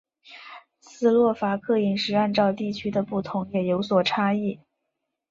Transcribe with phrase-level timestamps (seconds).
[0.79, 4.59] 斯洛伐克饮食按照地区的不同也有所差异。